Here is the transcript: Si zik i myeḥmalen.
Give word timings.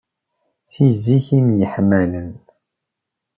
Si 0.71 0.85
zik 1.03 1.25
i 1.37 1.39
myeḥmalen. 1.47 2.31